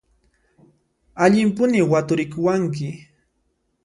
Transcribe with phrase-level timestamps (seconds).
[1.23, 2.89] Allimpuni waturikuwanki!